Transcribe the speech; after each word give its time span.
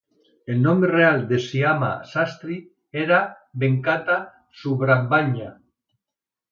El 0.53 0.55
nom 0.61 0.79
real 0.91 1.21
de 1.31 1.39
Syama 1.43 1.91
Sastri 2.13 2.57
era 3.05 3.23
Venkata 3.65 4.19
Subrahmanya. 4.65 5.57